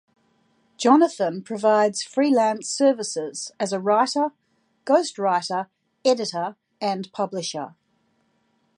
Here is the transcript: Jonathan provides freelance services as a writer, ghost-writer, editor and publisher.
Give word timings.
Jonathan 0.77 1.43
provides 1.43 2.01
freelance 2.01 2.67
services 2.67 3.51
as 3.59 3.71
a 3.71 3.79
writer, 3.79 4.29
ghost-writer, 4.83 5.69
editor 6.03 6.55
and 6.81 7.11
publisher. 7.13 7.75